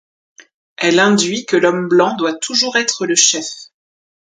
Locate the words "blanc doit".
1.87-2.33